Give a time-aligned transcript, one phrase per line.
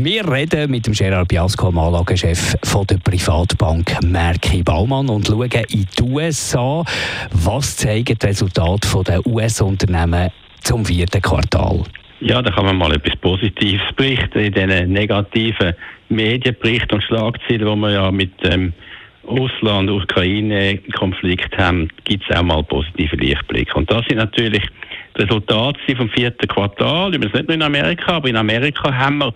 [0.00, 5.50] wir reden mit dem Gerard Biasco, dem Anlagechef von der Privatbank Merki Baumann und schauen
[5.70, 6.84] in die USA.
[7.32, 11.82] Was zeigen die Resultate der US-Unternehmen zum vierten Quartal?
[12.20, 14.38] Ja, da kann man mal etwas Positives berichten.
[14.38, 15.74] In diesen negativen
[16.10, 18.72] Medienberichten und Schlagzeilen, die wir ja mit dem
[19.28, 23.74] Russland-Ukraine-Konflikt haben, gibt es auch mal positive Lichtblicke.
[23.74, 24.62] Und das sind natürlich
[25.16, 27.12] die Resultate vom vierten Quartal.
[27.14, 29.34] Übrigens nicht nur in Amerika, aber in Amerika haben wir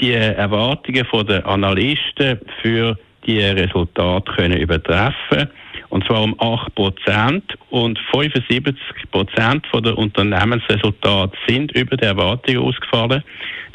[0.00, 5.48] die Erwartungen der Analysten für die Resultate können übertreffen
[5.94, 8.76] und zwar um 8 Prozent und 75
[9.12, 13.22] Prozent der Unternehmensresultate sind über die Erwartungen ausgefallen.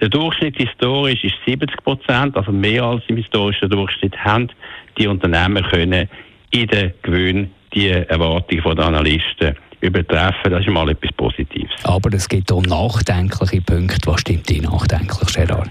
[0.02, 4.50] Der Durchschnitt historisch ist 70 Prozent, also mehr als im historischen Durchschnitt haben
[4.98, 6.10] die Unternehmen können
[6.52, 10.52] in den Gewinn die Erwartungen der Analysten übertreffen.
[10.52, 11.72] Das ist mal etwas Positives.
[11.84, 14.12] Aber es gibt auch nachdenkliche Punkte.
[14.12, 15.70] Was stimmt die nachdenklich, Gerard?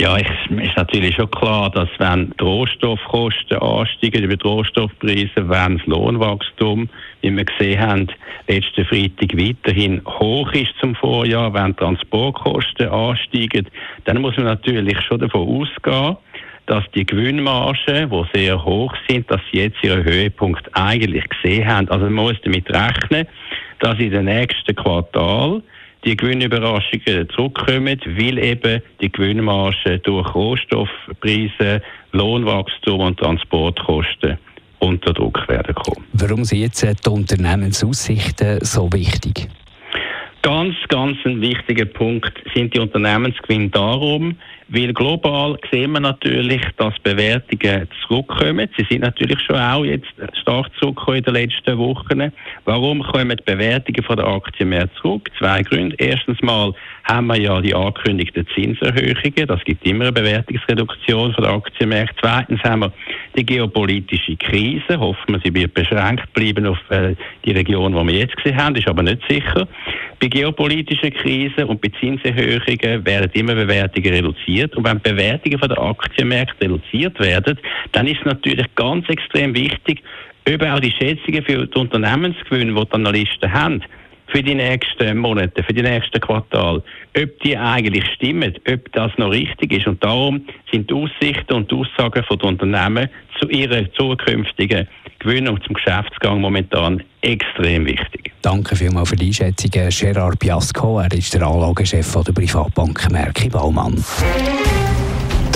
[0.00, 5.78] Ja, es ist natürlich schon klar, dass wenn die Rohstoffkosten ansteigen über die Rohstoffpreise, wenn
[5.78, 6.88] das Lohnwachstum,
[7.20, 8.06] wie wir gesehen haben,
[8.46, 13.66] letzten Freitag weiterhin hoch ist zum Vorjahr, wenn Transportkosten ansteigen,
[14.04, 16.16] dann muss man natürlich schon davon ausgehen,
[16.66, 21.88] dass die Gewinnmargen, die sehr hoch sind, dass sie jetzt ihren Höhepunkt eigentlich gesehen haben.
[21.88, 23.26] Also man muss damit rechnen,
[23.80, 25.60] dass in den nächsten Quartal
[26.04, 31.82] die Gewinnüberraschungen zurückkommen, weil eben die Gewinnmarge durch Rohstoffpreise,
[32.12, 34.38] Lohnwachstum und Transportkosten
[34.78, 36.06] unter Druck werden kommen.
[36.12, 39.48] Warum sind jetzt die Unternehmensaussichten so wichtig?
[40.42, 44.36] Ganz, ganz ein wichtiger Punkt sind die Unternehmensgewinne darum,
[44.68, 48.68] weil global sehen wir natürlich, dass Bewertungen zurückkommen.
[48.76, 52.32] Sie sind natürlich schon auch jetzt stark zurückgekommen in den letzten Wochen.
[52.64, 55.30] Warum kommen die Bewertungen von der Aktien mehr zurück?
[55.38, 55.96] Zwei Gründe.
[55.98, 59.46] Erstens mal haben wir ja die angekündigten Zinserhöhungen.
[59.46, 62.16] Das gibt immer eine Bewertungsreduktion von der Aktienmärkte.
[62.20, 62.92] Zweitens haben wir
[63.36, 65.00] die geopolitische Krise.
[65.00, 67.14] Hoffen wir, sie wird beschränkt bleiben auf äh,
[67.44, 68.76] die Region, die wir jetzt gesehen haben.
[68.76, 69.66] Ist aber nicht sicher.
[70.20, 74.57] Bei geopolitischen Krisen und bei Zinserhöhungen werden immer Bewertungen reduziert.
[74.64, 77.58] Und wenn Bewertungen von der Aktienmärkte reduziert werden,
[77.92, 80.02] dann ist es natürlich ganz extrem wichtig,
[80.48, 83.82] ob auch die Schätzungen für die Unternehmensgewinne, die die Analysten haben,
[84.28, 86.82] für die nächsten Monate, für die nächsten Quartal,
[87.16, 89.86] ob die eigentlich stimmen, ob das noch richtig ist.
[89.86, 93.08] Und darum sind die Aussichten und die Aussagen von Unternehmen
[93.40, 94.86] zu ihrer zukünftigen
[95.18, 98.32] Gewinnung zum Geschäftsgang momentan extrem wichtig.
[98.42, 101.00] Danke vielmals für die Einschätzung, Gerard Piasco.
[101.00, 104.04] Er ist der Anlagechef der Privatbank Merki Baumann.